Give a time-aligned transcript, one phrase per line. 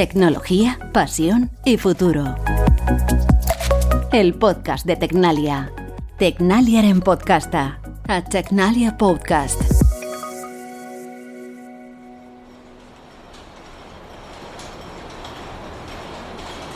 [0.00, 2.34] Tecnología, pasión y futuro.
[4.12, 5.70] El podcast de Tecnalia.
[6.16, 7.80] Tecnalia en podcasta.
[8.08, 9.60] A Tecnalia Podcast.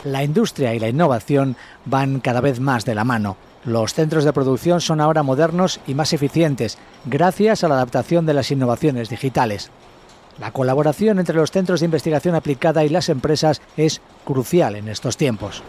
[0.05, 1.57] La industria y la innovación
[1.87, 3.39] van cada vez más de la mano.
[3.65, 8.35] Los centros de producción son ahora modernos y más eficientes, gracias a la adaptación de
[8.35, 9.71] las innovaciones digitales.
[10.39, 15.17] La colaboración entre los centros de investigación aplicada y las empresas es crucial en estos
[15.17, 15.63] tiempos.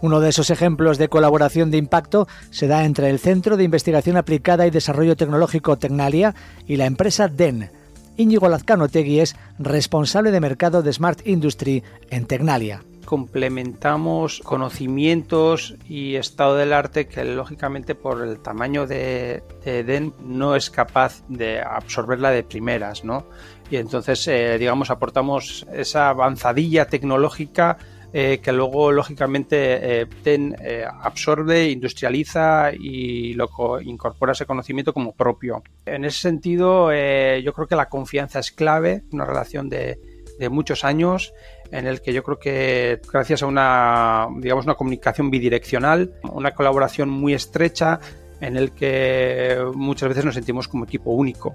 [0.00, 4.16] Uno de esos ejemplos de colaboración de impacto se da entre el Centro de Investigación
[4.16, 6.36] Aplicada y Desarrollo Tecnológico Tecnalia
[6.68, 7.70] y la empresa DEN.
[8.16, 16.16] Íñigo Lazcano Tegui es responsable de mercado de Smart Industry en Tecnalia complementamos conocimientos y
[16.16, 22.30] estado del arte que lógicamente por el tamaño de, DEN no es capaz de absorberla
[22.30, 23.24] de primeras, ¿no?
[23.70, 27.78] Y entonces, eh, digamos, aportamos esa avanzadilla tecnológica
[28.12, 33.48] eh, que luego lógicamente DEN eh, absorbe, industrializa y lo
[33.80, 35.62] incorpora ese conocimiento como propio.
[35.86, 39.98] En ese sentido, yo creo que la confianza es clave, una relación de,
[40.38, 41.32] de muchos años
[41.70, 47.08] en el que yo creo que gracias a una, digamos, una comunicación bidireccional, una colaboración
[47.08, 48.00] muy estrecha,
[48.40, 51.54] en el que muchas veces nos sentimos como equipo único.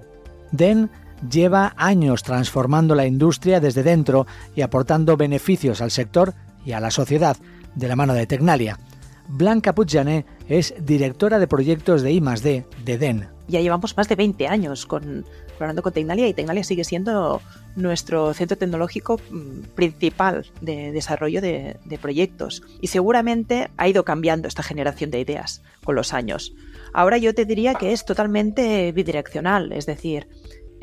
[0.52, 0.90] DEN
[1.30, 6.34] lleva años transformando la industria desde dentro y aportando beneficios al sector
[6.66, 7.38] y a la sociedad
[7.76, 8.78] de la mano de Tecnalia.
[9.28, 13.28] Blanca Puigjané es directora de proyectos de I+D de DEN.
[13.48, 17.42] Ya llevamos más de 20 años con, colaborando con Tecnalia y Tecnalia sigue siendo
[17.76, 22.64] nuestro centro tecnológico mm, principal de desarrollo de, de proyectos.
[22.82, 26.54] Y seguramente ha ido cambiando esta generación de ideas con los años.
[26.94, 30.28] Ahora yo te diría que es totalmente bidireccional, es decir,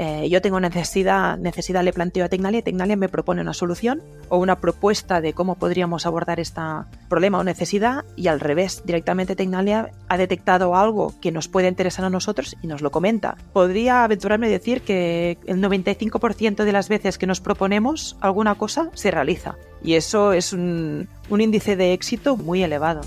[0.03, 4.39] eh, yo tengo necesidad, necesidad le planteo a Tecnalia Tecnalia me propone una solución o
[4.39, 6.63] una propuesta de cómo podríamos abordar este
[7.11, 12.07] problema o necesidad y al revés, directamente Tecnalia ha detectado algo que nos puede interesar
[12.07, 13.37] a nosotros y nos lo comenta.
[13.53, 18.89] Podría aventurarme a decir que el 95% de las veces que nos proponemos alguna cosa
[18.95, 23.03] se realiza y eso es un índice de éxito muy elevado.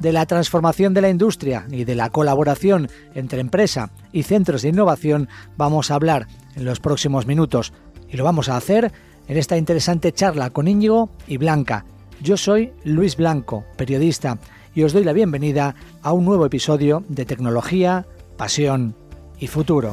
[0.00, 4.70] De la transformación de la industria y de la colaboración entre empresa y centros de
[4.70, 7.72] innovación vamos a hablar en los próximos minutos
[8.08, 8.92] y lo vamos a hacer
[9.28, 11.84] en esta interesante charla con Íñigo y Blanca.
[12.20, 14.38] Yo soy Luis Blanco, periodista,
[14.74, 18.06] y os doy la bienvenida a un nuevo episodio de Tecnología,
[18.36, 18.94] Pasión
[19.38, 19.92] y Futuro.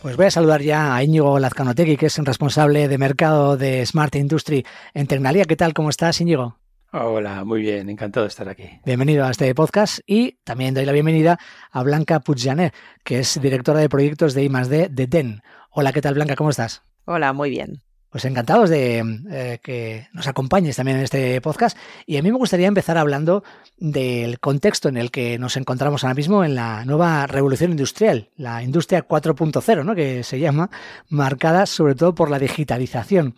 [0.00, 3.84] Pues voy a saludar ya a Íñigo Lazcanotegui, que es el responsable de mercado de
[3.84, 4.64] Smart Industry
[4.94, 5.44] en Tecnalia.
[5.44, 5.74] ¿Qué tal?
[5.74, 6.56] ¿Cómo estás, Íñigo?
[6.92, 8.80] Hola, muy bien, encantado de estar aquí.
[8.86, 11.38] Bienvenido a este podcast y también doy la bienvenida
[11.72, 12.72] a Blanca Puigjaner,
[13.02, 15.42] que es directora de proyectos de I+D de DEN.
[15.70, 16.36] Hola, ¿qué tal Blanca?
[16.36, 16.82] ¿Cómo estás?
[17.04, 17.82] Hola, muy bien.
[18.10, 21.76] Pues encantados de eh, que nos acompañes también en este podcast.
[22.06, 23.44] Y a mí me gustaría empezar hablando
[23.76, 28.62] del contexto en el que nos encontramos ahora mismo en la nueva revolución industrial, la
[28.62, 29.94] industria 4.0, ¿no?
[29.94, 30.70] que se llama,
[31.08, 33.34] marcada sobre todo por la digitalización.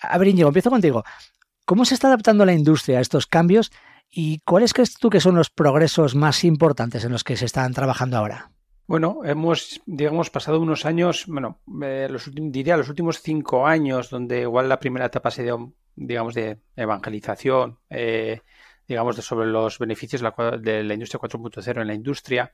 [0.00, 1.04] A ver, empiezo contigo.
[1.64, 3.70] ¿Cómo se está adaptando la industria a estos cambios
[4.10, 7.72] y cuáles crees tú que son los progresos más importantes en los que se están
[7.74, 8.50] trabajando ahora?
[8.90, 14.40] Bueno, hemos, digamos, pasado unos años, bueno, eh, los diría los últimos cinco años, donde
[14.40, 18.40] igual la primera etapa se dio, digamos, de evangelización, eh,
[18.88, 20.22] digamos, de sobre los beneficios
[20.60, 22.52] de la industria 4.0 en la industria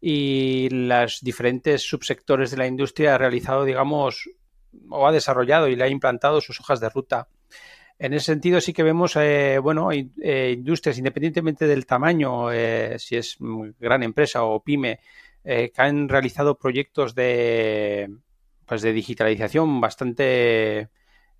[0.00, 4.30] y los diferentes subsectores de la industria ha realizado, digamos,
[4.88, 7.28] o ha desarrollado y le ha implantado sus hojas de ruta.
[7.98, 12.46] En ese sentido sí que vemos, eh, bueno, industrias, independientemente del tamaño,
[12.96, 13.36] si es
[13.78, 14.98] gran empresa o pyme,
[15.46, 18.10] eh, que han realizado proyectos de,
[18.64, 20.88] pues de digitalización bastante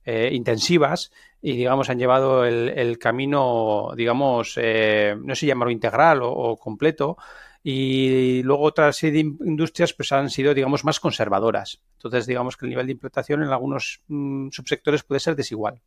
[0.05, 6.59] eh, intensivas y digamos han llevado el, camino digamos eh, no sé llamarlo integral o,
[6.59, 7.17] completo.
[7.67, 11.81] Y luego otras industrias pues han sido digamos más conservadoras.
[11.95, 15.81] Entonces digamos que el nivel de implantación en algunos mm, subsectores puede ser desigual.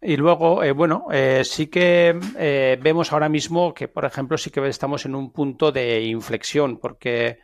[0.00, 1.06] Y luego, bueno,
[1.44, 6.02] sí que vemos ahora mismo que, por ejemplo, sí que estamos en un punto de
[6.02, 7.38] inflexión, porque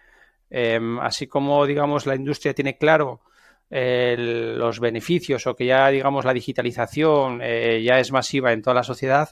[0.51, 3.23] Em, así como, digamos, la industria tiene claro
[3.73, 8.83] los beneficios o que ya, digamos, la digitalización eh, ya es masiva en toda la
[8.83, 9.31] sociedad,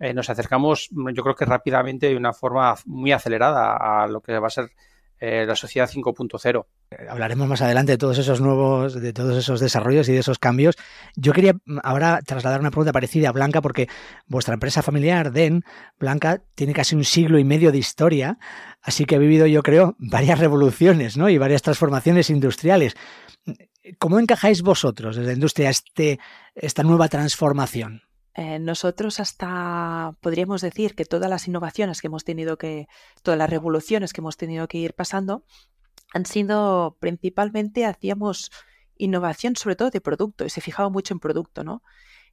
[0.00, 4.40] eh, nos acercamos, yo creo que rápidamente de una forma muy acelerada a lo que
[4.40, 4.70] va a ser
[5.18, 6.66] la sociedad 5.0.
[7.08, 10.76] Hablaremos más adelante de todos esos nuevos, de todos esos desarrollos y de esos cambios.
[11.16, 13.88] Yo quería mm, ahora trasladar una pregunta parecida a Blanca, porque
[14.26, 15.64] vuestra empresa familiar, DEN,
[15.98, 18.38] Blanca, tiene casi un siglo y medio de historia,
[18.86, 21.28] así que ha vivido, yo creo, varias revoluciones ¿no?
[21.28, 22.96] y varias transformaciones industriales.
[23.98, 26.20] ¿Cómo encajáis vosotros desde la industria este,
[26.54, 28.02] esta nueva transformación?
[28.34, 32.86] Eh, nosotros hasta podríamos decir que todas las innovaciones que hemos tenido que,
[33.22, 35.44] todas las revoluciones que hemos tenido que ir pasando,
[36.12, 38.52] han sido principalmente hacíamos
[38.96, 41.82] innovación sobre todo de producto y se fijaba mucho en producto, ¿no?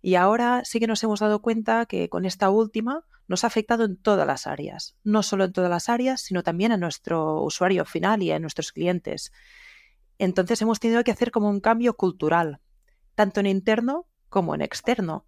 [0.06, 3.86] Y ahora sí que nos hemos dado cuenta que con esta última nos ha afectado
[3.86, 7.86] en todas las áreas, no solo en todas las áreas, sino también a nuestro usuario
[7.86, 9.32] final y a nuestros clientes.
[10.18, 12.60] Entonces hemos tenido que hacer como un cambio cultural,
[13.16, 15.26] tanto en interno como en externo.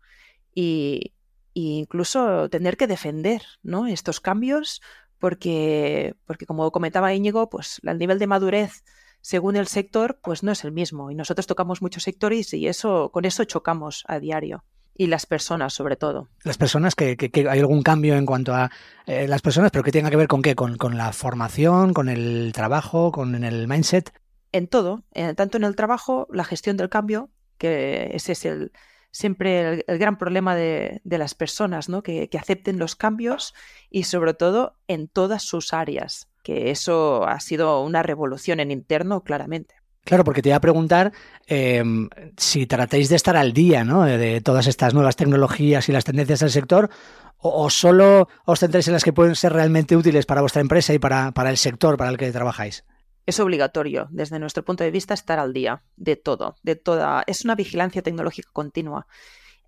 [0.54, 1.14] Y,
[1.54, 3.88] incluso tener que defender ¿no?
[3.88, 4.82] estos cambios
[5.20, 8.84] porque, porque como comentaba Íñigo, pues el nivel de madurez
[9.26, 11.10] según el sector, pues no es el mismo.
[11.10, 14.64] Y nosotros tocamos muchos sectores y eso, con eso chocamos a diario.
[14.96, 16.30] Y las personas, sobre todo.
[16.44, 18.70] Las personas, que, hay algún cambio en cuanto a
[19.08, 22.52] eh, las personas, pero que tenga que ver con qué, con, la formación, con el
[22.54, 24.14] trabajo, con el mindset.
[24.52, 28.74] En todo, eh, tanto en el trabajo, la gestión del cambio, que ese es el,
[29.10, 32.04] siempre el, gran problema de, las personas, ¿no?
[32.04, 33.56] Que, acepten los cambios
[33.90, 39.24] y sobre todo en todas sus áreas, que eso ha sido una revolución en interno
[39.24, 39.74] claramente.
[40.06, 41.12] Claro, porque te iba a preguntar
[41.48, 42.08] em,
[42.38, 44.04] si tratáis de estar al día ¿no?
[44.04, 46.92] de, todas estas nuevas tecnologías y las tendencias del sector,
[47.38, 51.00] o, solo os centráis en las que pueden ser realmente útiles para vuestra empresa y
[51.00, 52.86] para el sector para el que trabajáis
[53.26, 57.24] es obligatorio, desde nuestro punto de vista, estar al día de todo, de toda.
[57.28, 59.08] Es una vigilancia tecnológica continua.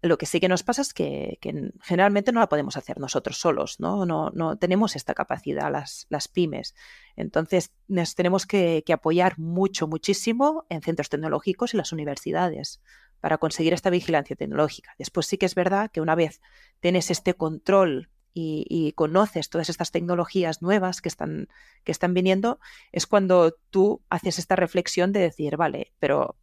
[0.01, 1.39] Lo que sí que nos pasa es que,
[1.81, 4.05] generalmente no la podemos hacer nosotros solos, ¿no?
[4.05, 6.75] No, tenemos esta capacidad, las, las pymes.
[7.15, 12.81] Entonces, nos tenemos que, apoyar mucho, muchísimo en centros tecnológicos y las universidades
[13.19, 14.93] para conseguir esta vigilancia tecnológica.
[14.99, 16.41] Después sí que es verdad que una vez
[16.79, 18.09] tienes este control
[18.39, 21.47] y, conoces todas estas tecnologías nuevas que están,
[21.83, 22.59] que están viniendo,
[22.91, 26.35] es cuando tú haces esta reflexión de decir, vale, pero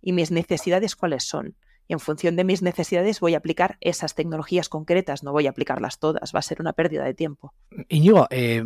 [0.00, 1.54] ¿y mis necesidades cuáles son?
[1.86, 5.50] Y en función de mis necesidades voy a aplicar esas tecnologías concretas, no voy a
[5.50, 7.52] aplicarlas todas, va a ser una pérdida de tiempo.
[7.88, 8.64] Íñigo, eh,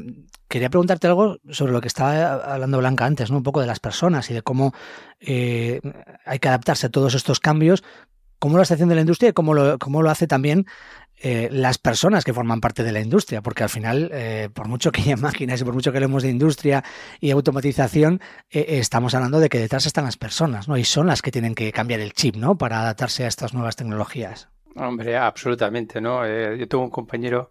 [0.48, 3.38] quería preguntarte algo sobre lo que estaba hablando Blanca antes, ¿no?
[3.38, 4.72] un poco de las personas y de cómo
[5.20, 5.80] eh,
[6.24, 7.82] hay que adaptarse a todos estos cambios,
[8.38, 10.66] cómo lo está haciendo la industria y cómo cómo lo hace también
[11.20, 14.92] eh, las personas que forman parte de la industria, porque al final, eh, por mucho
[14.92, 16.84] que haya máquinas y por mucho que hablemos de industria
[17.20, 18.20] y automatización,
[18.50, 20.76] eh, estamos hablando de que detrás están las personas, ¿no?
[20.76, 22.56] Y son las que tienen que cambiar el chip, ¿no?
[22.56, 24.48] Para adaptarse a estas nuevas tecnologías.
[24.76, 26.24] Hombre, absolutamente, ¿no?
[26.54, 27.50] yo tengo un compañero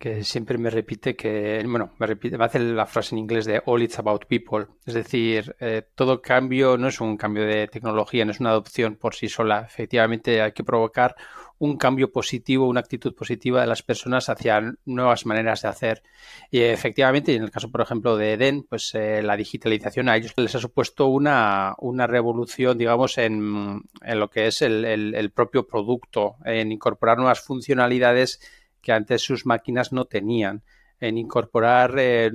[0.00, 3.62] que siempre me repite que, bueno, me repite, me hace la frase en inglés de
[3.66, 4.66] all it's about people.
[4.84, 5.54] Es decir,
[5.94, 9.60] todo cambio no es un cambio de tecnología, no es una adopción por sí sola.
[9.60, 11.14] Efectivamente, hay que provocar
[11.58, 16.02] un cambio positivo, una actitud positiva de las personas hacia nuevas maneras de hacer.
[16.50, 20.34] Y efectivamente, en el caso, por ejemplo, de Eden, pues eh, la digitalización a ellos
[20.36, 25.66] les ha supuesto una, una revolución, digamos, en, en lo que es el, el, propio
[25.66, 28.40] producto, en incorporar nuevas funcionalidades
[28.82, 30.62] que antes sus máquinas no tenían
[30.98, 32.30] en incorporar eh,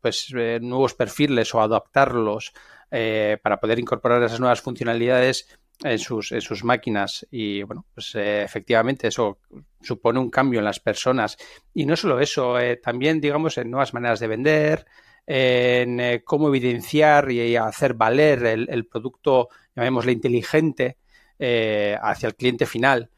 [0.00, 2.52] pues, eh, nuevos perfiles o adaptarlos
[3.42, 8.42] para poder incorporar esas nuevas funcionalidades en sus, en sus máquinas y bueno, pues eh,
[8.42, 9.38] efectivamente eso
[9.80, 11.36] supone un cambio en las personas
[11.74, 14.86] y no solo eso, eh, también digamos en nuevas maneras de vender,
[15.26, 20.98] en eh, cómo evidenciar y, hacer valer el, producto, llamémosle inteligente,
[21.38, 23.10] hacia el cliente final.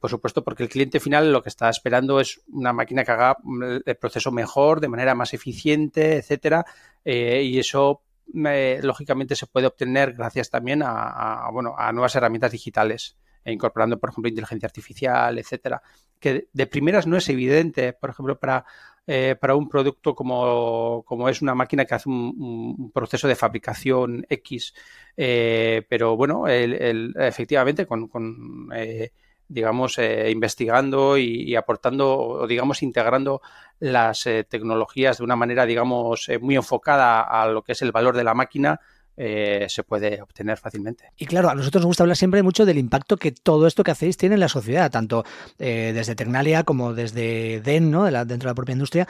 [0.00, 3.36] por supuesto, porque el cliente final lo que está esperando es una máquina que haga
[3.42, 6.66] mm, el proceso mejor, de manera más eficiente, etcétera,
[7.04, 13.52] y eso lógicamente se puede obtener gracias también a, bueno, a nuevas herramientas digitales, e
[13.52, 15.80] incorporando, por ejemplo, inteligencia artificial, etcétera,
[16.18, 18.64] que de primeras no es evidente, por ejemplo, para,
[19.06, 24.26] eh, para un producto como, como, es una máquina que hace un, proceso de fabricación
[24.28, 24.74] X,
[25.16, 29.12] eh, pero bueno, el, efectivamente con, con eh,
[29.48, 33.42] digamos, eh, investigando y, aportando, o digamos, integrando
[33.78, 37.92] las eh, tecnologías de una manera, digamos, eh, muy enfocada a lo que es el
[37.92, 38.80] valor de la máquina,
[39.18, 41.10] se puede obtener fácilmente.
[41.16, 43.90] Y claro, a nosotros nos gusta hablar siempre mucho del impacto que todo esto que
[43.90, 45.24] hacéis tiene en la sociedad, tanto
[45.56, 48.04] desde Tecnalia como desde DEN, ¿no?
[48.04, 49.08] dentro de la propia industria,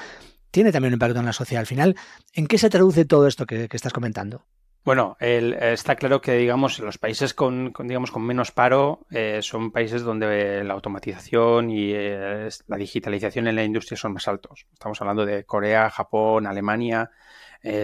[0.52, 1.58] tiene también un impacto en la sociedad.
[1.58, 1.96] Al final,
[2.34, 4.44] ¿en qué se traduce todo esto que estás comentando?
[4.86, 10.02] Bueno, está claro que digamos los países con, digamos con menos paro eh, son países
[10.02, 14.68] donde la automatización y eh, la digitalización en la industria son más altos.
[14.72, 17.10] Estamos hablando de Corea, Japón, Alemania,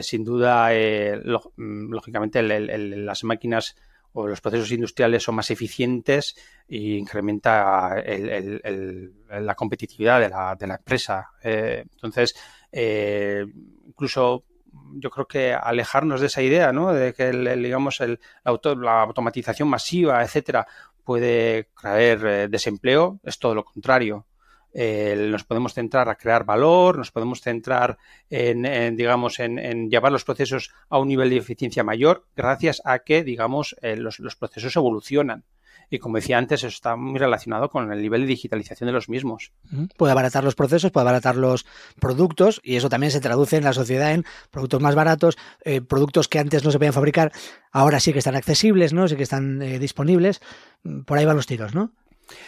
[0.01, 3.75] sin duda, mm, lógicamente, las máquinas
[4.13, 6.37] o los procesos industriales son más eficientes
[6.69, 11.33] e incrementa la competitividad de la, de la empresa.
[11.43, 12.37] entonces,
[12.71, 14.45] incluso
[14.95, 16.93] yo creo que alejarnos de esa idea, ¿no?
[16.93, 20.67] De que, el, digamos, el, la, automatización masiva, etcétera,
[21.05, 24.26] puede traer eh, desempleo, es todo lo contrario.
[24.75, 27.99] nos podemos centrar a crear valor, nos podemos centrar
[28.31, 33.25] en, digamos, en, llevar los procesos a un nivel de eficiencia mayor gracias a que,
[33.25, 35.45] digamos, eh, los, los, procesos evolucionan.
[35.91, 39.09] Y como decía antes, eso está muy relacionado con el nivel de digitalización de los
[39.09, 39.53] mismos.
[39.97, 41.67] Puede abaratar los procesos, puede abaratar los
[42.01, 46.29] productos y eso también se traduce en la sociedad en productos más baratos, eh, productos
[46.29, 47.33] que antes no se podían fabricar,
[47.71, 49.09] ahora sí que están accesibles, ¿no?
[49.09, 50.41] Sí que están eh, disponibles.
[50.83, 51.93] Mm, por ahí van los tiros, ¿no?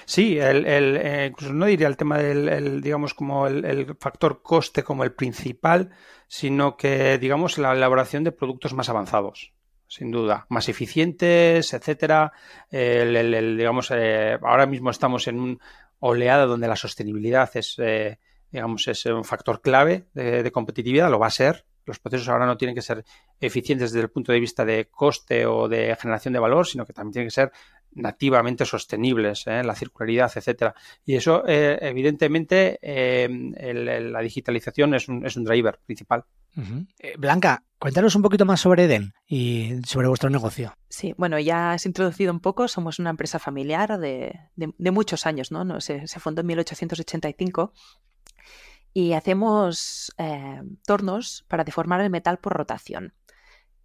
[0.06, 5.04] Sí, el, eh, incluso no diría el tema del, digamos, como el, factor coste como
[5.04, 5.90] el principal,
[6.28, 9.52] sino que, digamos, la elaboración de productos más avanzados
[9.86, 12.32] sin duda, más eficientes, etcétera.
[12.70, 15.60] digamos, eh, ahora mismo estamos en un
[16.00, 18.18] oleada donde la sostenibilidad es, eh,
[18.50, 21.64] digamos, es un factor clave de, competitividad, lo va a ser.
[21.86, 23.04] Los procesos ahora no tienen que ser
[23.40, 26.94] eficientes desde el punto de vista de coste o de generación de valor, sino que
[26.94, 27.52] también tienen que ser
[27.92, 29.62] nativamente sostenibles, ¿eh?
[29.62, 30.74] la circularidad, etcétera.
[31.04, 36.24] Y eso, evidentemente, la digitalización es un, es un driver principal.
[37.18, 40.72] Blanca, Cuéntanos un poquito más sobre Eden y sobre vuestro negocio.
[40.88, 44.40] Sí, bueno, ya has introducido un poco, somos una empresa familiar de,
[44.78, 45.82] muchos años, ¿no?
[45.82, 47.74] se, fundó en 1885
[48.94, 53.12] y hacemos eh, tornos para deformar el metal por rotación.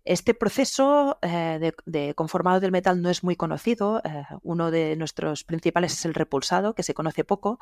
[0.05, 4.01] Este proceso eh, de, conformado del metal no es muy conocido.
[4.05, 7.59] Eh, uno de nuestros principales es el repulsado, que se conoce poco.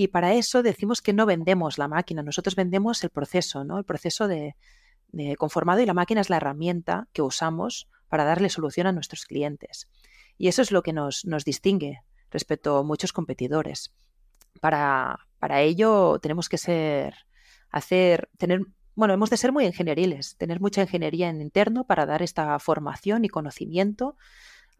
[0.00, 3.78] Y para eso decimos que no vendemos la máquina, nosotros vendemos el proceso, ¿no?
[3.78, 4.54] El proceso de,
[5.38, 9.88] conformado y la máquina es la herramienta que usamos para darle solución a nuestros clientes.
[10.36, 11.98] Y eso es lo que nos, distingue
[12.30, 13.92] respecto a muchos competidores.
[14.60, 17.14] Para, para, ello tenemos que ser,
[17.68, 18.60] hacer, tener,
[18.94, 23.24] bueno, hemos de ser muy ingenieriles, tener mucha ingeniería en interno para dar esta formación
[23.24, 24.16] y conocimiento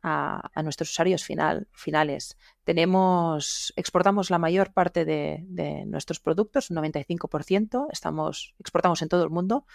[0.02, 2.38] a, nuestros usuarios final, finales.
[2.64, 9.25] Tenemos, exportamos la mayor parte de, de nuestros productos, un 95%, estamos, exportamos en todo
[9.25, 9.67] el mundo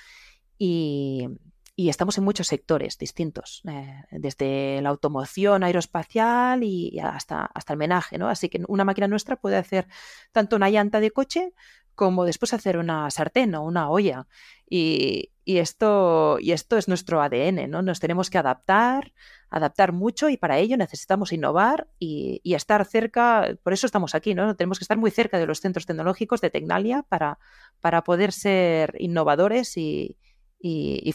[0.57, 1.27] y,
[1.75, 8.17] estamos en muchos sectores distintos, eh, desde la automoción aeroespacial y hasta, hasta el menaje,
[8.17, 8.29] ¿no?
[8.29, 9.87] Así que una máquina nuestra puede hacer
[10.31, 11.51] tanto una llanta de coche
[11.95, 14.27] como después hacer una sartén o una olla.
[14.69, 17.81] Y, esto, y esto es nuestro ADN, ¿no?
[17.81, 19.13] Nos tenemos que adaptar,
[19.53, 24.55] adaptar mucho y para ello necesitamos innovar y, estar cerca, por eso estamos aquí, ¿no?
[24.55, 27.37] Tenemos que estar muy cerca de los centros tecnológicos de Tecnalia para,
[27.79, 30.17] para poder ser innovadores y,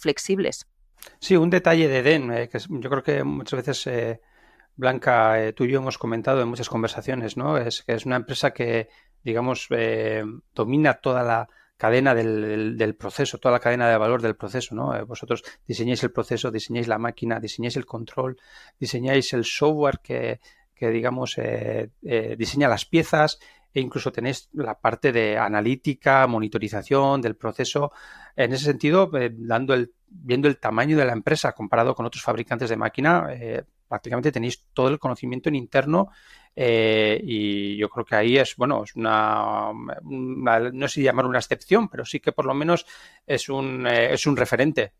[0.00, 0.68] flexibles.
[1.18, 4.20] Sí, un detalle de DEN, eh, que yo creo que muchas veces, eh,
[4.76, 7.58] Blanca, eh, tú y yo hemos comentado en muchas conversaciones, ¿no?
[7.58, 8.88] Es que es una empresa que,
[9.24, 9.68] digamos,
[10.54, 14.92] domina toda la cadena del, proceso, toda la cadena de valor del proceso, ¿no?
[15.06, 18.36] vosotros diseñáis el proceso, diseñáis la máquina, diseñáis el control,
[18.78, 20.40] diseñáis el software que,
[20.78, 21.36] digamos,
[22.36, 23.38] diseña las piezas
[23.72, 27.92] e incluso tenéis la parte de analítica, monitorización del proceso.
[28.34, 32.22] En ese sentido, eh, dando el, viendo el tamaño de la empresa comparado con otros
[32.22, 36.08] fabricantes de máquina, eh, prácticamente tenéis todo el conocimiento en interno
[36.60, 39.70] eh, y yo creo que ahí es, bueno, es una,
[40.02, 42.84] no sé si llamar una excepción, pero sí que por lo menos
[43.24, 44.94] es un, es un referente.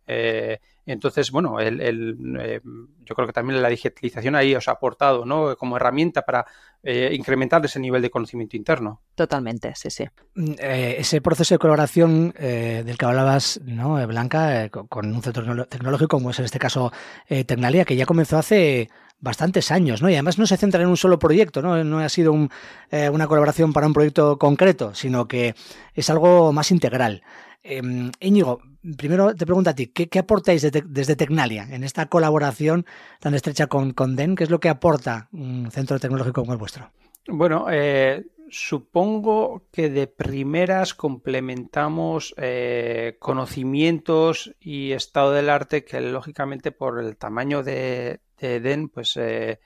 [0.86, 2.60] entonces, bueno, el,
[3.04, 5.56] yo creo que también la digitalización ahí os ha aportado, ¿no?
[5.56, 6.46] Como herramienta para
[6.80, 9.02] eh, incrementar ese nivel de conocimiento interno.
[9.16, 10.04] Totalmente, sí, sí.
[10.36, 15.66] Mm, eh, ese proceso de colaboración eh, del que hablabas, ¿no, Blanca, con un centro
[15.66, 16.92] tecnológico como es en este caso
[17.26, 18.88] Tecnalia, que ya comenzó hace
[19.20, 20.08] bastantes años, ¿no?
[20.08, 21.82] Y además no se centra en un solo proyecto, ¿no?
[21.84, 25.54] No ha sido una colaboración para un proyecto concreto, sino que
[25.94, 27.22] es algo más integral.
[27.62, 27.82] Eh,
[28.20, 28.60] Íñigo,
[28.96, 32.86] primero te pregunto a ti, ¿qué, aportáis desde Tecnalia en esta colaboración
[33.20, 34.36] tan estrecha con, con DEN?
[34.36, 36.90] ¿Qué es lo que aporta un centro tecnológico como el vuestro?
[37.26, 46.72] Bueno, eh, supongo que de primeras complementamos eh, conocimientos y estado del arte que lógicamente
[46.72, 49.58] por el tamaño de, de DEN pues eh,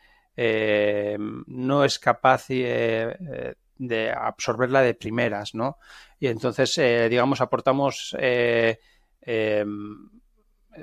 [1.47, 2.49] no es capaz
[3.88, 5.79] de absorberla de primeras, ¿no?
[6.19, 8.79] Y entonces, eh, digamos, aportamos eh,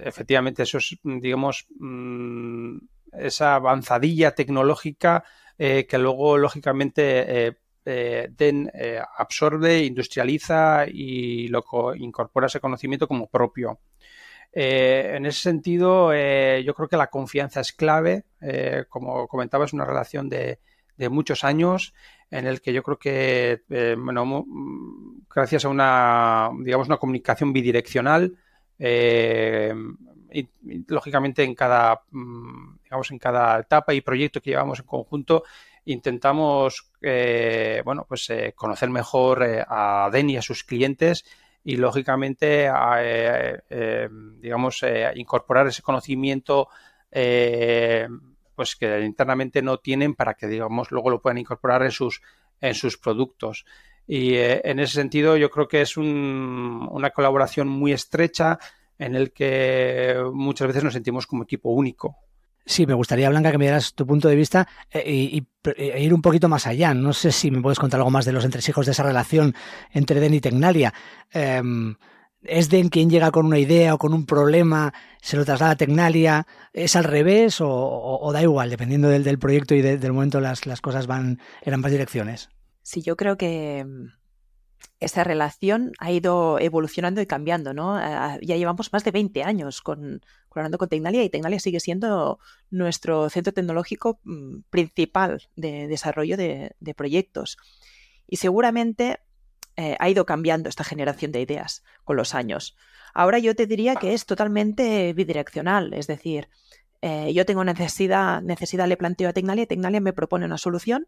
[0.03, 2.77] efectivamente esos, digamos, mm,
[3.13, 5.23] esa avanzadilla tecnológica
[5.57, 8.71] eh, que luego, lógicamente, DEN
[9.17, 11.63] absorbe, industrializa y lo
[11.95, 13.79] incorpora ese conocimiento como propio.
[14.51, 18.25] En ese sentido, yo creo que la confianza es clave.
[18.89, 20.59] como comentaba, es una relación de,
[20.99, 21.93] de muchos años
[22.29, 24.45] en el que yo creo que, eh, bueno,
[25.33, 28.37] gracias a una, digamos, una comunicación bidireccional,
[28.77, 29.73] eh,
[30.31, 30.47] y,
[30.87, 35.43] lógicamente en cada, mm, digamos, en cada etapa y proyecto que llevamos en conjunto,
[35.85, 41.25] intentamos, eh, bueno, pues conocer mejor a DEN y a sus clientes
[41.63, 42.69] y lógicamente,
[44.39, 44.85] digamos,
[45.15, 46.69] incorporar ese conocimiento
[48.59, 52.21] pues que internamente no tienen para que digamos luego lo puedan incorporar en sus
[52.59, 53.65] en sus productos
[54.05, 58.57] y eh, en ese sentido yo creo que es una colaboración muy estrecha
[58.97, 62.17] en el que muchas veces nos sentimos como equipo único.
[62.69, 65.43] Sí, me gustaría, Blanca, que me dieras tu punto de vista eh, y,
[65.75, 66.93] e ir un poquito más allá.
[66.93, 69.55] No sé si me puedes contar algo más de los entresijos de esa relación
[69.91, 70.93] entre Den y Tecnalia.
[71.31, 71.95] Em,
[72.43, 75.77] ¿Es Den quien llega con una idea o con un problema, se lo traslada a
[75.77, 76.45] Tecnalia?
[76.71, 81.07] ¿Es al revés o, da igual, dependiendo del, proyecto y del momento las, las cosas
[81.07, 82.49] van en ambas direcciones?
[82.83, 83.83] Sí, yo creo que
[84.99, 87.99] esa relación ha ido evolucionando y cambiando, ¿no?
[87.99, 92.39] Eh, ya llevamos más de 20 años con, colaborando con Tecnalia y Tecnalia sigue siendo
[92.69, 97.57] nuestro centro tecnológico mm, principal de desarrollo de, de proyectos.
[98.27, 99.19] Y seguramente
[99.81, 102.75] eh, ha ido cambiando esta generación de ideas con los años.
[103.13, 106.49] Ahora yo te diría que es totalmente bidireccional, es decir,
[107.01, 111.07] eh, yo tengo necesidad, necesidad le planteo a Tecnalia y Tecnalia me propone una solución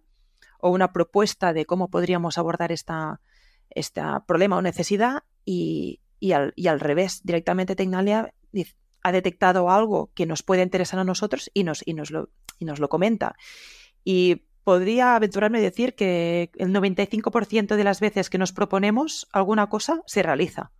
[0.61, 3.19] o una propuesta de cómo podríamos abordar esta,
[3.75, 5.99] este problema o necesidad y,
[6.33, 8.33] al, y, al, revés, directamente Tecnalia
[9.03, 12.65] ha detectado algo que nos puede interesar a nosotros y nos, y nos, lo, y
[12.65, 13.35] nos lo comenta.
[14.03, 19.67] Y podría aventurarme a decir que el 95% de las veces que nos proponemos alguna
[19.69, 20.71] cosa se realiza.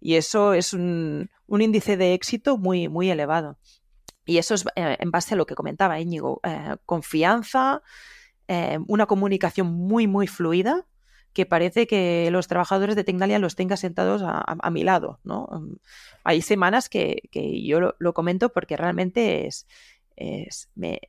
[0.00, 3.58] Y eso es un, índice de éxito muy, muy elevado.
[4.24, 6.40] Y eso es eh, en base a lo que comentaba Íñigo.
[6.42, 7.82] Eh, confianza,
[8.48, 10.86] eh, una comunicación muy, muy fluida,
[11.32, 15.18] que parece que los trabajadores de Tecnalia los tenga sentados a, mi lado.
[15.24, 15.48] ¿no?
[16.24, 17.22] Hay semanas que,
[17.64, 19.66] yo lo, comento porque realmente es,
[20.74, 21.00] me,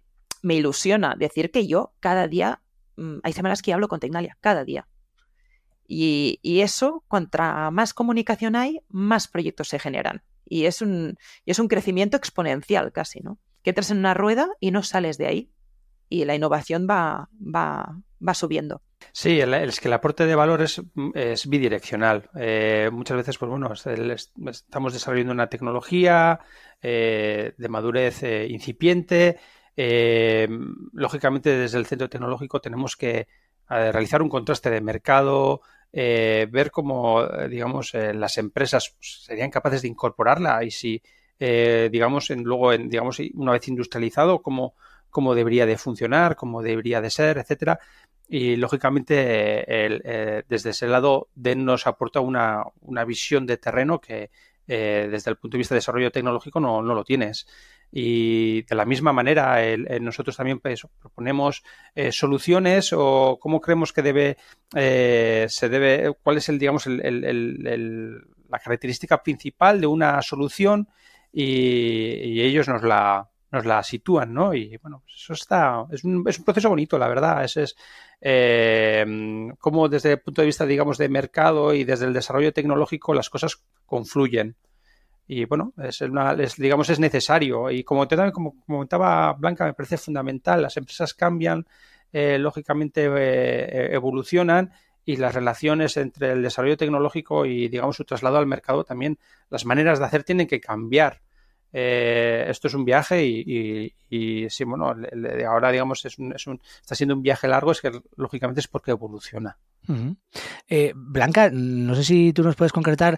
[0.43, 2.61] me ilusiona decir que yo cada día,
[2.97, 4.87] mm, hay semanas que hablo con Tecnalia, cada día.
[5.87, 10.23] Y, eso, contra más comunicación hay, más proyectos se generan.
[10.45, 13.37] Y es un, es un crecimiento exponencial casi, ¿no?
[13.63, 15.51] Que entras en una rueda y no sales de ahí.
[16.09, 18.81] Y la innovación va, va, va subiendo.
[19.11, 20.81] Sí, es que el aporte de valor es,
[21.13, 22.29] es bidireccional.
[22.35, 26.39] Eh, muchas veces, pues bueno, estamos desarrollando una tecnología
[26.81, 29.37] eh, de madurez eh, incipiente
[29.75, 30.47] eh,
[30.91, 33.27] lógicamente, desde el centro tecnológico tenemos que
[33.67, 35.61] realizar un contraste de mercado,
[35.91, 41.01] ver cómo, digamos, las empresas serían capaces de incorporarla y si,
[41.39, 44.75] digamos, en, luego, en, digamos, una vez industrializado, cómo,
[45.09, 47.79] cómo debería de funcionar, cómo debería de ser, etcétera.
[48.35, 49.13] Y lógicamente,
[50.49, 54.31] desde ese lado, DEN nos aporta una, una visión de terreno que
[54.65, 57.45] desde el punto de vista de desarrollo tecnológico no, no lo tienes.
[57.91, 59.59] Y de la misma manera,
[60.01, 61.61] nosotros también pues, proponemos
[61.93, 64.37] eh, soluciones o cómo creemos que debe,
[64.75, 70.87] eh, se debe, cuál es el, digamos, la característica principal de una solución
[71.31, 74.53] y, ellos nos la, nos la sitúan, ¿no?
[74.53, 77.45] Y bueno, pues eso está, es un, es un proceso bonito, la verdad.
[77.45, 77.75] Ese es
[78.19, 79.05] eh,
[79.59, 83.29] cómo desde el punto de vista, digamos, de mercado y desde el desarrollo tecnológico las
[83.29, 84.57] cosas confluyen
[85.27, 87.71] y bueno, es, digamos, es necesario.
[87.71, 90.61] Y como, te, como comentaba Blanca, me parece fundamental.
[90.61, 91.65] Las empresas cambian,
[92.11, 94.71] eh, lógicamente eh, evolucionan
[95.05, 99.17] y las relaciones entre el desarrollo tecnológico y, digamos, su traslado al mercado también,
[99.49, 101.21] las maneras de hacer tienen que cambiar.
[101.73, 104.93] Eh, esto es un viaje y, sí, bueno,
[105.47, 108.67] ahora, digamos, es un, es un, está siendo un viaje largo, es que lógicamente es
[108.67, 109.57] porque evoluciona.
[110.69, 113.17] Eh, Blanca, no sé si tú nos puedes concretar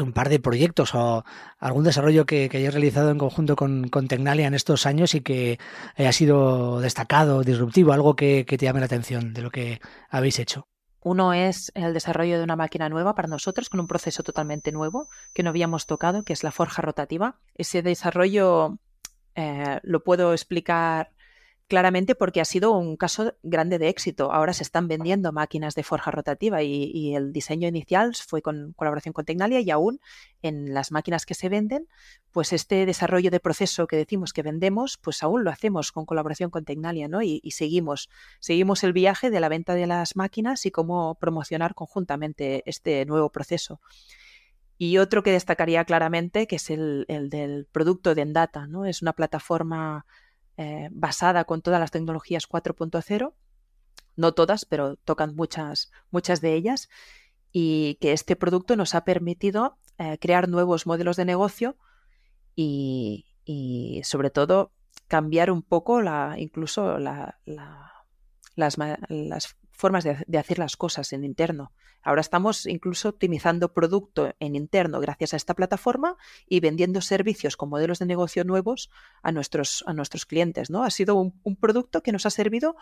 [0.00, 1.24] un par de proyectos o
[1.58, 5.58] algún desarrollo que, hayas realizado en conjunto con, Tecnalia en estos años y que
[5.96, 10.66] haya sido destacado, disruptivo, algo que, te llame la atención de lo que habéis hecho.
[11.02, 15.08] Uno es el desarrollo de una máquina nueva para nosotros, con un proceso totalmente nuevo
[15.34, 17.40] que no habíamos tocado, que es la forja rotativa.
[17.54, 18.78] Ese desarrollo
[19.34, 21.10] eh, lo puedo explicar
[21.72, 24.30] claramente porque ha sido un caso grande de éxito.
[24.30, 29.14] Ahora se están vendiendo máquinas de forja rotativa y, el diseño inicial fue con colaboración
[29.14, 29.98] con Tecnalia y aún
[30.42, 31.88] en las máquinas que se venden,
[32.30, 36.50] pues este desarrollo de proceso que decimos que vendemos, pues aún lo hacemos con colaboración
[36.50, 37.22] con Tecnalia, ¿no?
[37.22, 42.64] Y, seguimos, seguimos el viaje de la venta de las máquinas y cómo promocionar conjuntamente
[42.66, 43.80] este nuevo proceso.
[44.76, 48.84] Y otro que destacaría claramente, que es el, del producto de Endata, ¿no?
[48.84, 50.04] Es una plataforma
[50.56, 53.32] eh, basada con todas las tecnologías 4.0,
[54.16, 56.88] no todas, pero tocan muchas, muchas de ellas,
[57.52, 61.76] y que este producto nos ha permitido eh, crear nuevos modelos de negocio
[62.56, 63.24] y,
[64.04, 64.72] sobre todo
[65.08, 67.34] cambiar un poco la, incluso las,
[68.56, 71.72] las, formas de, hacer las cosas en interno.
[72.02, 77.68] Ahora estamos incluso optimizando producto en interno gracias a esta plataforma y vendiendo servicios con
[77.68, 78.90] modelos de negocio nuevos
[79.22, 80.70] a nuestros, a nuestros clientes.
[80.70, 80.84] ¿no?
[80.84, 82.76] Ha sido un, producto que nos ha servido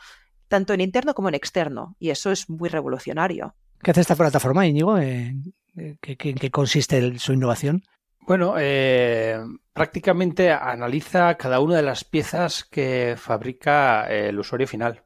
[0.49, 3.55] tanto en interno como en externo y eso es muy revolucionario.
[3.83, 4.99] ¿Qué hace esta plataforma, Íñigo?
[4.99, 5.55] ¿En
[6.01, 7.83] qué, consiste su innovación?
[8.21, 9.39] Bueno, eh,
[9.73, 15.05] prácticamente analiza cada una de las piezas que fabrica el usuario final.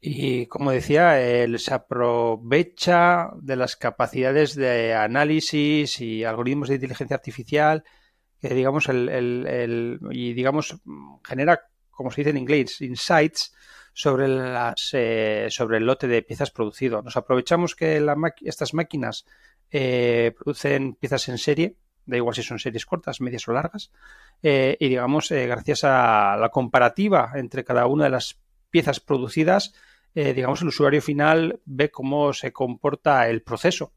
[0.00, 7.16] Y como decía, él se aprovecha de las capacidades de análisis y algoritmos de inteligencia
[7.16, 7.84] artificial
[8.40, 10.76] que digamos el, el, y digamos
[11.24, 13.54] genera, como se dice en inglés, insights
[13.92, 17.02] sobre las eh, sobre el lote de piezas producido.
[17.02, 18.00] Nos aprovechamos que
[18.42, 19.26] estas máquinas
[19.70, 23.90] eh, producen piezas en serie, da igual si son series cortas, medias o largas,
[24.42, 29.74] eh, y digamos gracias a la comparativa entre cada una de las piezas producidas
[30.20, 33.92] eh, digamos, el usuario final ve cómo se comporta el proceso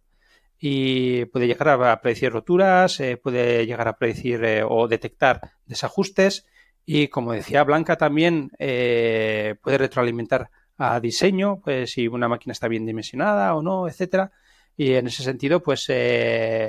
[0.60, 6.46] y puede llegar a predecir roturas, eh, puede llegar a predecir eh, o detectar desajustes
[6.86, 12.86] y, como decía Blanca, también puede retroalimentar a diseño, pues si una máquina está bien
[12.86, 14.32] dimensionada o no, etcétera.
[14.78, 15.88] Y en ese sentido, pues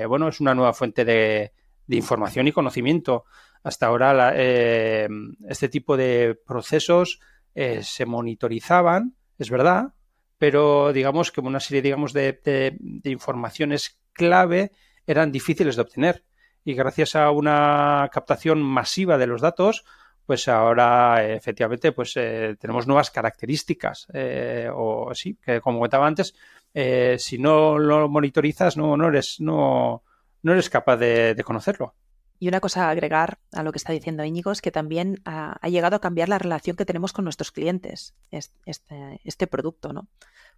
[0.09, 1.53] bueno, es una nueva fuente de,
[1.89, 3.27] información y conocimiento.
[3.63, 7.21] Hasta ahora este tipo de procesos
[7.55, 9.95] se monitorizaban es verdad,
[10.39, 14.73] pero digamos que una serie digamos, de, informaciones clave
[15.07, 16.25] eran difíciles de obtener.
[16.65, 19.85] Y gracias a una captación masiva de los datos,
[20.27, 24.07] pues ahora efectivamente pues eh, tenemos nuevas características.
[24.13, 26.35] Eh, o sí, que como comentaba antes,
[26.75, 30.03] eh, si no lo monitorizas, no, no, eres, no,
[30.43, 31.95] no eres capaz de conocerlo.
[32.43, 35.61] Y una cosa a agregar a lo que está diciendo Íñigo es que también ha,
[35.69, 40.09] llegado a cambiar la relación que tenemos con nuestros clientes, este, este, producto, ¿no?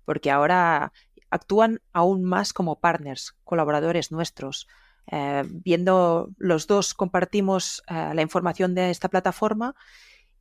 [0.07, 0.95] Porque ahora
[1.29, 4.67] actúan aún más como partners, colaboradores nuestros.
[5.09, 9.75] Eh, viendo los dos compartimos eh, la información de esta plataforma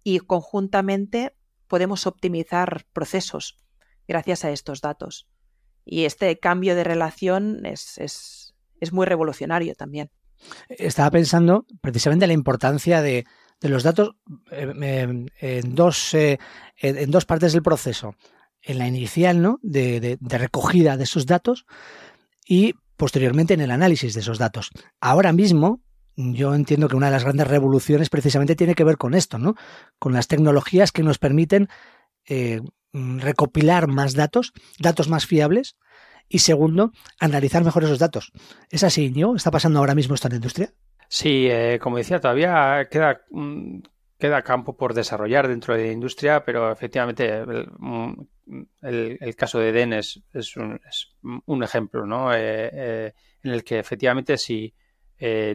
[0.01, 1.35] y conjuntamente
[1.67, 3.59] podemos optimizar procesos
[4.07, 5.27] gracias a estos datos.
[5.83, 10.09] Y este cambio de relación es, es muy revolucionario también.
[10.69, 13.25] Estaba pensando precisamente en la importancia de,
[13.61, 14.15] los datos
[14.51, 16.39] eh, en, dos, eh,
[16.77, 18.15] en dos partes del proceso.
[18.61, 19.59] En la inicial, ¿no?
[19.61, 21.65] De, recogida de esos datos
[22.45, 24.69] y posteriormente en el análisis de esos datos.
[25.01, 25.81] Ahora mismo,
[26.15, 29.55] yo entiendo que una de las grandes revoluciones precisamente tiene que ver con esto, ¿no?
[29.99, 31.67] Con las tecnologías que nos permiten
[32.27, 32.61] eh,
[32.93, 35.75] recopilar más datos, datos más fiables,
[36.29, 38.31] y segundo, analizar mejor esos datos.
[38.69, 39.35] ¿Es así, ¿no?
[39.35, 40.73] ¿Está pasando ahora mismo esto en la industria?
[41.07, 43.81] Sí, eh, como decía, todavía queda, mm,
[44.17, 48.13] queda campo por desarrollar dentro de la industria, pero efectivamente el, mm,
[49.37, 50.23] caso de DEN es,
[51.45, 52.33] un, ejemplo, ¿no?
[52.33, 54.73] Eh, eh, en el que efectivamente si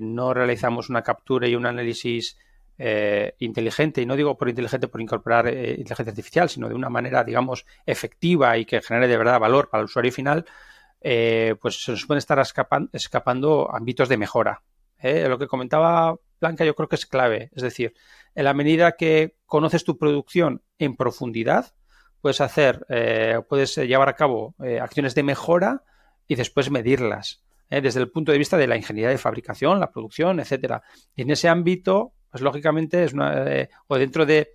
[0.00, 2.38] no realizamos una captura y un análisis
[3.38, 7.66] inteligente, y no digo por inteligente por incorporar inteligencia artificial, sino de una manera, digamos,
[7.84, 10.44] efectiva y que genere de verdad valor para el usuario final,
[11.00, 12.38] eh, pues se nos pueden estar
[12.92, 14.62] escapando ámbitos de mejora.
[14.98, 15.28] ¿eh?
[15.28, 17.50] Lo que comentaba Blanca yo creo que es clave.
[17.54, 17.94] Es decir,
[18.34, 21.74] en la medida que conoces tu producción en profundidad,
[22.20, 25.84] puedes hacer, eh, puedes llevar a cabo acciones de mejora
[26.26, 27.42] y después medirlas.
[27.70, 30.82] Desde el punto de vista de la ingeniería de fabricación, la producción, etcétera.
[31.14, 33.44] Y en ese ámbito, pues lógicamente es una,
[33.86, 34.50] o dentro de,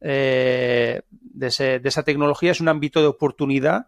[0.00, 3.86] de, de, esa tecnología es un ámbito de oportunidad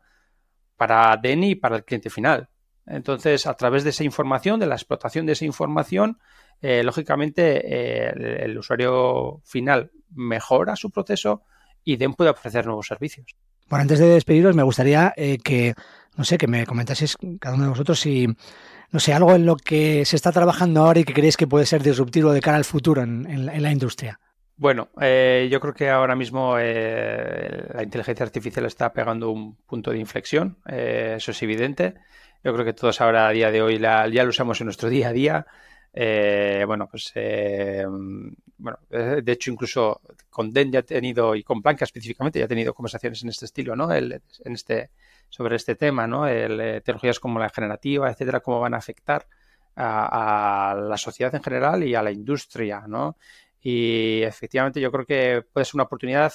[0.76, 2.48] para DENI y para el cliente final.
[2.86, 6.18] Entonces, a través de esa información, de la explotación de esa información,
[6.60, 11.42] eh, lógicamente eh, el, usuario final mejora su proceso
[11.84, 13.36] y DEN puede ofrecer nuevos servicios.
[13.68, 15.74] Bueno, antes de despediros, me gustaría eh, que,
[16.16, 18.26] no sé, que me comentaseis cada uno de vosotros si,
[18.92, 21.66] no sé, algo en lo que se está trabajando ahora y que creéis que puede
[21.66, 24.18] ser disruptivo de cara al futuro en, la industria.
[24.56, 29.90] Bueno, eh, yo creo que ahora mismo eh, la inteligencia artificial está pegando un punto
[29.90, 31.94] de inflexión, eh, eso es evidente.
[32.42, 34.88] Yo creo que todos ahora a día de hoy la, ya lo usamos en nuestro
[34.88, 35.46] día a día.
[36.66, 37.12] bueno, pues
[38.58, 40.00] bueno, de hecho incluso
[40.30, 43.46] con Den ya ha tenido y con Blanca específicamente ya ha tenido conversaciones en este
[43.46, 43.92] estilo, ¿no?
[43.92, 44.90] en este
[45.30, 46.26] sobre este tema, ¿no?
[46.26, 49.26] El, tecnologías como la generativa, etcétera, cómo van a afectar
[49.76, 53.16] a, la sociedad en general y a la industria, ¿no?
[53.60, 56.32] Y efectivamente yo creo que puede ser una oportunidad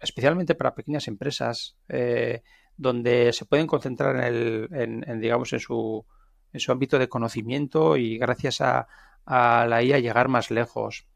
[0.00, 2.42] especialmente para pequeñas empresas eh,
[2.76, 4.68] donde se pueden concentrar en, el,
[5.06, 6.04] en, digamos en su,
[6.52, 8.88] en su ámbito de conocimiento y gracias a,
[9.24, 11.06] a la IA llegar más lejos.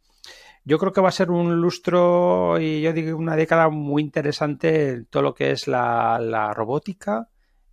[0.68, 4.88] Yo creo que va a ser un lustro y yo digo una década muy interesante
[4.88, 7.28] en todo lo que es la, robótica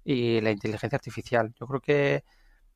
[0.05, 1.51] y la inteligencia artificial.
[1.59, 2.23] Yo creo que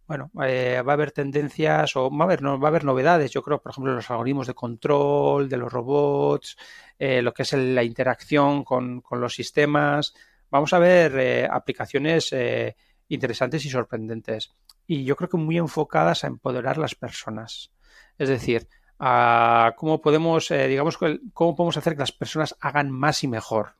[0.07, 3.29] bueno, eh, va a haber tendencias o va a haber, no, va a haber novedades.
[3.31, 6.57] Yo creo, por ejemplo, los algoritmos de control de los robots,
[6.97, 10.15] eh, lo que es la interacción con, los sistemas.
[10.49, 12.33] Vamos a ver eh, aplicaciones
[13.07, 14.55] interesantes y sorprendentes.
[14.87, 17.71] Y yo creo que muy enfocadas a empoderar las personas.
[18.17, 18.67] Es decir,
[18.99, 20.97] a cómo podemos, digamos,
[21.33, 23.75] cómo podemos hacer que las personas hagan más y mejor.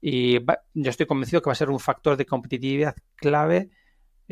[0.00, 3.70] Y yo estoy convencido que va a ser un factor de competitividad clave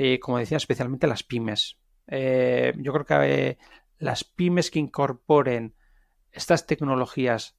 [0.03, 1.79] eh, como decía, especialmente las pymes.
[2.07, 3.59] Eh, yo creo que eh,
[3.99, 5.75] las pymes que incorporen
[6.33, 7.57] estas tecnologías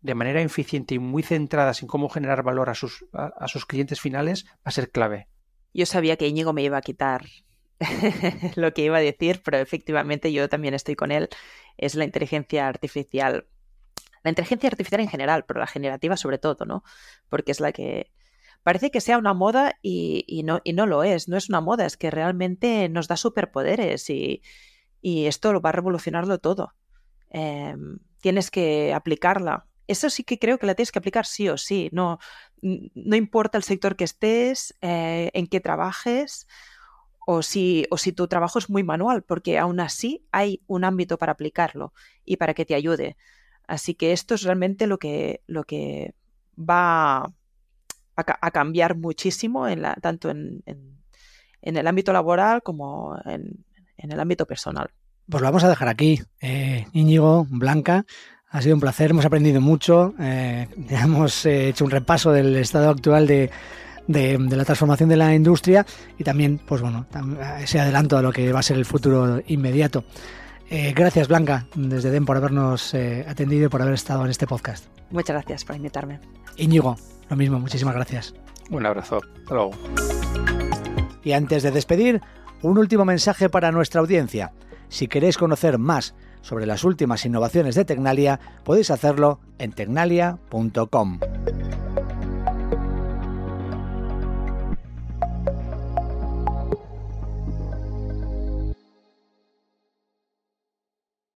[0.00, 4.00] de manera eficiente y muy centradas en cómo generar valor a sus, a, sus clientes
[4.00, 5.28] finales va a ser clave.
[5.72, 7.26] Yo sabía que Íñigo me iba a quitar
[8.56, 11.28] lo que iba a decir, pero efectivamente yo también estoy con él.
[11.76, 13.46] Es la inteligencia artificial.
[14.22, 16.82] La inteligencia artificial en general, pero la generativa sobre todo, ¿no?
[17.28, 18.10] Porque es la que
[18.62, 21.86] parece que sea una moda y, no, y no lo es, no es una moda,
[21.86, 24.42] es que realmente nos da superpoderes y,
[25.02, 26.72] esto lo va a revolucionarlo todo.
[27.28, 29.66] Em, tienes que aplicarla.
[29.86, 31.90] Eso sí que creo que la tienes que aplicar sí o sí.
[31.92, 32.18] No,
[32.62, 36.46] no importa el sector que estés, eh, en qué trabajes
[37.26, 41.18] o si, o si tu trabajo es muy manual, porque aún así hay un ámbito
[41.18, 41.92] para aplicarlo
[42.24, 43.16] y para que te ayude.
[43.66, 46.14] Así que esto es realmente lo que, lo que
[46.58, 47.32] va
[48.16, 53.64] a, cambiar muchísimo en la, tanto en, en, el ámbito laboral como en,
[53.96, 54.90] el ámbito personal.
[55.28, 56.20] Pues lo vamos a dejar aquí.
[56.40, 58.04] Eh, Íñigo, Blanca,
[58.50, 62.90] ha sido un placer, hemos aprendido mucho, eh, hemos eh, hecho un repaso del estado
[62.90, 63.50] actual de,
[64.06, 65.86] de, la transformación de la industria
[66.18, 67.06] y también, pues bueno,
[67.60, 70.04] ese adelanto a lo que va a ser el futuro inmediato.
[70.70, 74.86] Eh, gracias, Blanca, desde DEN por habernos atendido y por haber estado en este podcast.
[75.10, 76.20] Muchas gracias por invitarme.
[76.56, 76.96] Íñigo,
[77.28, 78.34] lo mismo, muchísimas gracias.
[78.70, 79.20] Un abrazo.
[79.42, 79.72] Hasta luego.
[81.22, 82.20] Y antes de despedir,
[82.62, 84.52] un último mensaje para nuestra audiencia.
[84.88, 91.18] Si queréis conocer más sobre las últimas innovaciones de Tecnalia, podéis hacerlo en tecnalia.com.